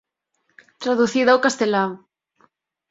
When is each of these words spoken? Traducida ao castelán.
Traducida 0.83 1.29
ao 1.31 1.43
castelán. 1.45 1.91